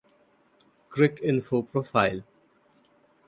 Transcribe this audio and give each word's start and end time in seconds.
Cricinfo 0.91 1.61
Profile 1.61 2.25